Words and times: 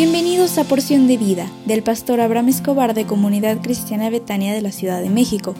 Bienvenidos 0.00 0.58
a 0.58 0.62
Porción 0.62 1.08
de 1.08 1.16
Vida 1.16 1.50
del 1.66 1.82
pastor 1.82 2.20
Abraham 2.20 2.50
Escobar 2.50 2.94
de 2.94 3.04
Comunidad 3.04 3.60
Cristiana 3.60 4.10
Betania 4.10 4.54
de 4.54 4.62
la 4.62 4.70
Ciudad 4.70 5.02
de 5.02 5.10
México. 5.10 5.56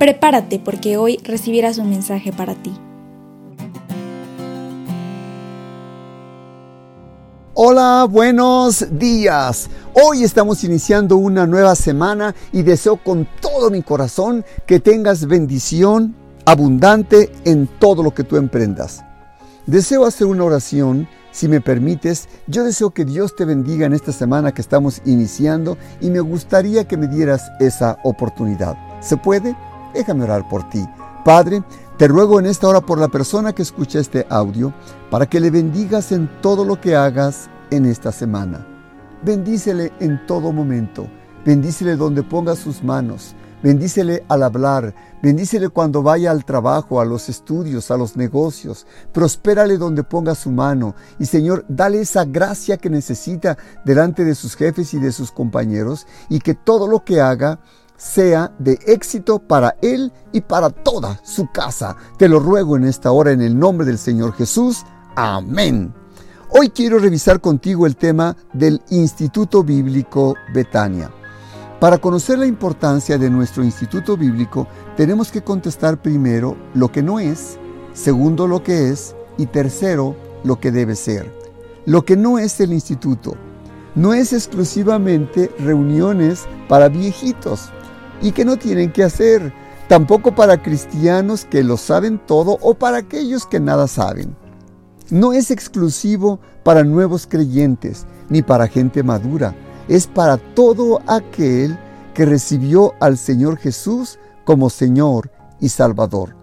Prepárate 0.00 0.58
porque 0.58 0.96
hoy 0.96 1.18
recibirás 1.22 1.78
un 1.78 1.88
mensaje 1.88 2.32
para 2.32 2.56
ti. 2.56 2.72
Hola, 7.54 8.08
buenos 8.10 8.98
días. 8.98 9.70
Hoy 9.92 10.24
estamos 10.24 10.64
iniciando 10.64 11.16
una 11.16 11.46
nueva 11.46 11.76
semana 11.76 12.34
y 12.50 12.62
deseo 12.62 12.96
con 12.96 13.28
todo 13.40 13.70
mi 13.70 13.82
corazón 13.82 14.44
que 14.66 14.80
tengas 14.80 15.26
bendición 15.26 16.16
abundante 16.44 17.30
en 17.44 17.68
todo 17.78 18.02
lo 18.02 18.12
que 18.12 18.24
tú 18.24 18.36
emprendas. 18.36 19.04
Deseo 19.66 20.04
hacer 20.04 20.26
una 20.26 20.44
oración 20.44 21.06
si 21.32 21.46
me 21.46 21.60
permites, 21.60 22.28
yo 22.48 22.64
deseo 22.64 22.90
que 22.90 23.04
Dios 23.04 23.36
te 23.36 23.44
bendiga 23.44 23.86
en 23.86 23.92
esta 23.92 24.12
semana 24.12 24.52
que 24.52 24.60
estamos 24.60 25.00
iniciando 25.04 25.78
y 26.00 26.10
me 26.10 26.20
gustaría 26.20 26.88
que 26.88 26.96
me 26.96 27.06
dieras 27.06 27.42
esa 27.60 27.98
oportunidad. 28.02 28.76
¿Se 29.00 29.16
puede? 29.16 29.56
Déjame 29.94 30.24
orar 30.24 30.48
por 30.48 30.68
ti. 30.70 30.84
Padre, 31.24 31.62
te 31.98 32.08
ruego 32.08 32.40
en 32.40 32.46
esta 32.46 32.66
hora 32.66 32.80
por 32.80 32.98
la 32.98 33.08
persona 33.08 33.52
que 33.52 33.62
escucha 33.62 34.00
este 34.00 34.26
audio 34.28 34.72
para 35.10 35.26
que 35.26 35.38
le 35.38 35.50
bendigas 35.50 36.10
en 36.10 36.28
todo 36.40 36.64
lo 36.64 36.80
que 36.80 36.96
hagas 36.96 37.48
en 37.70 37.86
esta 37.86 38.10
semana. 38.10 38.66
Bendícele 39.22 39.92
en 40.00 40.26
todo 40.26 40.50
momento. 40.50 41.06
Bendícele 41.44 41.94
donde 41.94 42.22
ponga 42.22 42.56
sus 42.56 42.82
manos. 42.82 43.34
Bendícele 43.62 44.24
al 44.28 44.42
hablar, 44.42 44.94
bendícele 45.22 45.68
cuando 45.68 46.02
vaya 46.02 46.30
al 46.30 46.44
trabajo, 46.46 47.00
a 47.00 47.04
los 47.04 47.28
estudios, 47.28 47.90
a 47.90 47.96
los 47.96 48.16
negocios. 48.16 48.86
Prospérale 49.12 49.76
donde 49.76 50.02
ponga 50.02 50.34
su 50.34 50.50
mano. 50.50 50.94
Y 51.18 51.26
Señor, 51.26 51.64
dale 51.68 52.00
esa 52.00 52.24
gracia 52.24 52.78
que 52.78 52.88
necesita 52.88 53.58
delante 53.84 54.24
de 54.24 54.34
sus 54.34 54.56
jefes 54.56 54.94
y 54.94 54.98
de 54.98 55.12
sus 55.12 55.30
compañeros 55.30 56.06
y 56.30 56.38
que 56.38 56.54
todo 56.54 56.86
lo 56.86 57.04
que 57.04 57.20
haga 57.20 57.60
sea 57.98 58.50
de 58.58 58.78
éxito 58.86 59.38
para 59.38 59.76
él 59.82 60.10
y 60.32 60.40
para 60.40 60.70
toda 60.70 61.20
su 61.22 61.50
casa. 61.52 61.96
Te 62.16 62.28
lo 62.28 62.40
ruego 62.40 62.78
en 62.78 62.84
esta 62.84 63.12
hora 63.12 63.32
en 63.32 63.42
el 63.42 63.58
nombre 63.58 63.86
del 63.86 63.98
Señor 63.98 64.32
Jesús. 64.32 64.84
Amén. 65.16 65.92
Hoy 66.48 66.70
quiero 66.70 66.98
revisar 66.98 67.40
contigo 67.40 67.86
el 67.86 67.96
tema 67.96 68.36
del 68.54 68.80
Instituto 68.88 69.62
Bíblico 69.62 70.34
Betania. 70.54 71.10
Para 71.80 71.96
conocer 71.96 72.38
la 72.38 72.44
importancia 72.44 73.16
de 73.16 73.30
nuestro 73.30 73.64
instituto 73.64 74.14
bíblico, 74.14 74.68
tenemos 74.98 75.32
que 75.32 75.42
contestar 75.42 76.02
primero 76.02 76.54
lo 76.74 76.92
que 76.92 77.02
no 77.02 77.18
es, 77.18 77.58
segundo 77.94 78.46
lo 78.46 78.62
que 78.62 78.90
es 78.90 79.16
y 79.38 79.46
tercero 79.46 80.14
lo 80.44 80.60
que 80.60 80.72
debe 80.72 80.94
ser. 80.94 81.32
Lo 81.86 82.04
que 82.04 82.18
no 82.18 82.38
es 82.38 82.60
el 82.60 82.74
instituto 82.74 83.34
no 83.94 84.14
es 84.14 84.32
exclusivamente 84.32 85.50
reuniones 85.58 86.44
para 86.68 86.88
viejitos 86.88 87.70
y 88.22 88.32
que 88.32 88.44
no 88.44 88.56
tienen 88.56 88.92
que 88.92 89.02
hacer, 89.02 89.52
tampoco 89.88 90.34
para 90.34 90.62
cristianos 90.62 91.44
que 91.44 91.64
lo 91.64 91.76
saben 91.76 92.18
todo 92.18 92.58
o 92.60 92.74
para 92.74 92.98
aquellos 92.98 93.46
que 93.46 93.58
nada 93.58 93.88
saben. 93.88 94.36
No 95.10 95.32
es 95.32 95.50
exclusivo 95.50 96.38
para 96.62 96.84
nuevos 96.84 97.26
creyentes 97.26 98.06
ni 98.28 98.42
para 98.42 98.68
gente 98.68 99.02
madura 99.02 99.54
es 99.90 100.06
para 100.06 100.36
todo 100.36 101.02
aquel 101.08 101.76
que 102.14 102.24
recibió 102.24 102.94
al 103.00 103.18
Señor 103.18 103.58
Jesús 103.58 104.20
como 104.44 104.70
Señor 104.70 105.32
y 105.60 105.68
Salvador. 105.68 106.36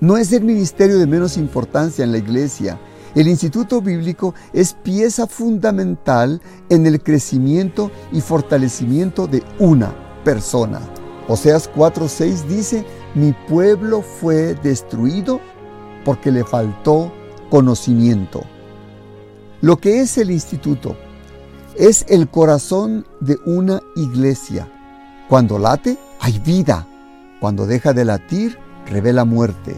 No 0.00 0.16
es 0.16 0.32
el 0.32 0.44
ministerio 0.44 0.96
de 0.96 1.08
menos 1.08 1.36
importancia 1.38 2.04
en 2.04 2.12
la 2.12 2.18
iglesia. 2.18 2.78
El 3.16 3.26
Instituto 3.26 3.82
Bíblico 3.82 4.32
es 4.52 4.74
pieza 4.74 5.26
fundamental 5.26 6.40
en 6.68 6.86
el 6.86 7.02
crecimiento 7.02 7.90
y 8.12 8.20
fortalecimiento 8.20 9.26
de 9.26 9.42
una 9.58 9.92
persona. 10.22 10.80
Oseas 11.26 11.68
4:6 11.74 12.46
dice, 12.46 12.86
mi 13.16 13.34
pueblo 13.48 14.02
fue 14.02 14.54
destruido 14.62 15.40
porque 16.04 16.30
le 16.30 16.44
faltó 16.44 17.12
conocimiento. 17.50 18.44
Lo 19.62 19.78
que 19.78 20.00
es 20.00 20.16
el 20.18 20.30
instituto 20.30 20.96
es 21.78 22.06
el 22.08 22.28
corazón 22.28 23.06
de 23.20 23.38
una 23.44 23.80
iglesia. 23.94 24.68
Cuando 25.28 25.58
late, 25.58 25.98
hay 26.20 26.38
vida. 26.38 26.86
Cuando 27.40 27.66
deja 27.66 27.92
de 27.92 28.04
latir, 28.04 28.58
revela 28.86 29.24
muerte. 29.24 29.76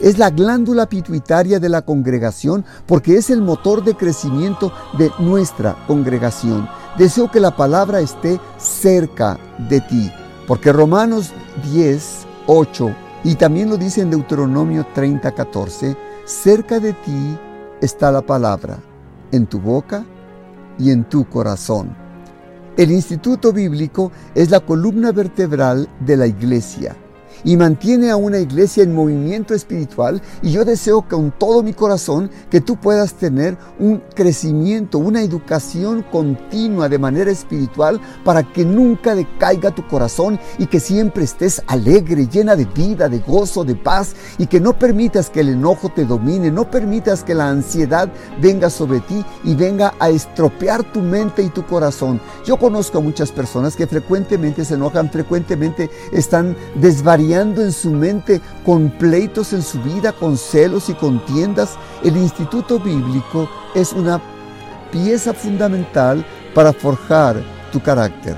Es 0.00 0.18
la 0.18 0.30
glándula 0.30 0.86
pituitaria 0.86 1.60
de 1.60 1.68
la 1.68 1.82
congregación 1.82 2.64
porque 2.86 3.16
es 3.16 3.30
el 3.30 3.42
motor 3.42 3.84
de 3.84 3.94
crecimiento 3.94 4.72
de 4.98 5.10
nuestra 5.18 5.76
congregación. 5.86 6.68
Deseo 6.98 7.30
que 7.30 7.40
la 7.40 7.56
palabra 7.56 8.00
esté 8.00 8.40
cerca 8.58 9.38
de 9.70 9.80
ti, 9.80 10.10
porque 10.46 10.72
Romanos 10.72 11.32
10, 11.72 12.26
8 12.46 12.90
y 13.24 13.34
también 13.36 13.70
lo 13.70 13.76
dice 13.76 14.02
en 14.02 14.10
Deuteronomio 14.10 14.86
30, 14.94 15.32
14, 15.32 15.96
cerca 16.24 16.78
de 16.78 16.92
ti 16.92 17.38
está 17.80 18.12
la 18.12 18.22
palabra, 18.22 18.78
en 19.32 19.46
tu 19.46 19.60
boca 19.60 20.04
y 20.78 20.90
en 20.90 21.04
tu 21.04 21.28
corazón. 21.28 21.96
El 22.76 22.90
Instituto 22.90 23.52
Bíblico 23.52 24.12
es 24.34 24.50
la 24.50 24.60
columna 24.60 25.12
vertebral 25.12 25.88
de 26.00 26.16
la 26.16 26.26
iglesia 26.26 26.96
y 27.46 27.56
mantiene 27.56 28.10
a 28.10 28.16
una 28.16 28.40
iglesia 28.40 28.82
en 28.82 28.92
movimiento 28.92 29.54
espiritual 29.54 30.20
y 30.42 30.50
yo 30.50 30.64
deseo 30.64 31.02
con 31.02 31.30
todo 31.30 31.62
mi 31.62 31.72
corazón 31.72 32.28
que 32.50 32.60
tú 32.60 32.76
puedas 32.76 33.14
tener 33.14 33.56
un 33.78 34.02
crecimiento, 34.14 34.98
una 34.98 35.22
educación 35.22 36.04
continua 36.10 36.88
de 36.88 36.98
manera 36.98 37.30
espiritual 37.30 38.00
para 38.24 38.42
que 38.42 38.64
nunca 38.64 39.14
decaiga 39.14 39.70
tu 39.70 39.86
corazón 39.86 40.40
y 40.58 40.66
que 40.66 40.80
siempre 40.80 41.22
estés 41.22 41.62
alegre, 41.68 42.26
llena 42.26 42.56
de 42.56 42.64
vida, 42.64 43.08
de 43.08 43.20
gozo, 43.20 43.64
de 43.64 43.76
paz 43.76 44.16
y 44.38 44.48
que 44.48 44.60
no 44.60 44.76
permitas 44.76 45.30
que 45.30 45.40
el 45.40 45.50
enojo 45.50 45.88
te 45.88 46.04
domine, 46.04 46.50
no 46.50 46.68
permitas 46.68 47.22
que 47.22 47.36
la 47.36 47.48
ansiedad 47.48 48.08
venga 48.42 48.70
sobre 48.70 48.98
ti 49.00 49.24
y 49.44 49.54
venga 49.54 49.94
a 50.00 50.10
estropear 50.10 50.82
tu 50.82 51.00
mente 51.00 51.42
y 51.44 51.50
tu 51.50 51.64
corazón. 51.64 52.20
Yo 52.44 52.56
conozco 52.56 52.98
a 52.98 53.02
muchas 53.02 53.30
personas 53.30 53.76
que 53.76 53.86
frecuentemente 53.86 54.64
se 54.64 54.74
enojan, 54.74 55.12
frecuentemente 55.12 55.88
están 56.12 56.56
desvariando 56.74 57.35
en 57.40 57.72
su 57.72 57.90
mente 57.90 58.40
con 58.64 58.88
pleitos 58.88 59.52
en 59.52 59.62
su 59.62 59.80
vida, 59.82 60.12
con 60.12 60.38
celos 60.38 60.88
y 60.88 60.94
contiendas, 60.94 61.76
el 62.02 62.16
instituto 62.16 62.78
bíblico 62.78 63.48
es 63.74 63.92
una 63.92 64.20
pieza 64.90 65.34
fundamental 65.34 66.24
para 66.54 66.72
forjar 66.72 67.42
tu 67.72 67.82
carácter. 67.82 68.36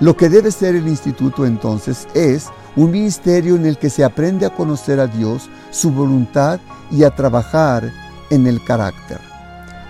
Lo 0.00 0.14
que 0.14 0.28
debe 0.28 0.50
ser 0.50 0.74
el 0.76 0.86
instituto 0.86 1.46
entonces 1.46 2.06
es 2.12 2.48
un 2.76 2.90
ministerio 2.90 3.56
en 3.56 3.64
el 3.64 3.78
que 3.78 3.88
se 3.88 4.04
aprende 4.04 4.44
a 4.44 4.50
conocer 4.50 5.00
a 5.00 5.06
Dios, 5.06 5.48
su 5.70 5.90
voluntad 5.90 6.60
y 6.90 7.04
a 7.04 7.14
trabajar 7.14 7.90
en 8.28 8.46
el 8.46 8.62
carácter. 8.62 9.35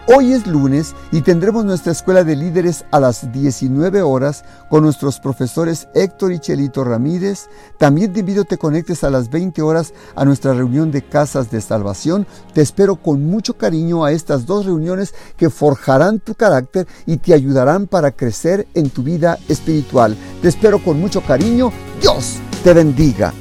Hoy 0.08 0.34
es 0.34 0.46
lunes 0.46 0.94
y 1.10 1.22
tendremos 1.22 1.64
nuestra 1.64 1.90
escuela 1.90 2.22
de 2.22 2.36
líderes 2.36 2.84
a 2.92 3.00
las 3.00 3.32
19 3.32 4.02
horas 4.02 4.44
con 4.70 4.84
nuestros 4.84 5.18
profesores 5.18 5.88
Héctor 5.94 6.30
y 6.30 6.38
Chelito 6.38 6.84
Ramírez. 6.84 7.48
También 7.76 8.12
te 8.12 8.20
invito 8.20 8.42
a 8.42 8.44
te 8.44 8.56
conectes 8.56 9.02
a 9.02 9.10
las 9.10 9.28
20 9.30 9.62
horas 9.62 9.92
a 10.14 10.24
nuestra 10.24 10.54
reunión 10.54 10.92
de 10.92 11.02
casas 11.02 11.50
de 11.50 11.60
salvación. 11.60 12.24
Te 12.54 12.62
espero 12.62 12.94
con 12.94 13.24
mucho 13.24 13.54
cariño 13.54 14.04
a 14.04 14.12
estas 14.12 14.46
dos 14.46 14.64
reuniones 14.64 15.12
que 15.36 15.50
forjarán 15.50 16.20
tu 16.20 16.34
carácter 16.34 16.86
y 17.04 17.16
te 17.16 17.34
ayudarán 17.34 17.88
para 17.88 18.12
crecer 18.12 18.68
en 18.74 18.90
tu 18.90 19.02
vida 19.02 19.40
espiritual. 19.48 20.16
Te 20.40 20.46
espero 20.46 20.78
con 20.78 21.00
mucho 21.00 21.20
cariño. 21.20 21.72
Dios 22.00 22.36
te 22.62 22.72
bendiga. 22.72 23.32